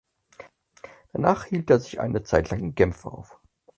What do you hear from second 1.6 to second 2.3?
er sich eine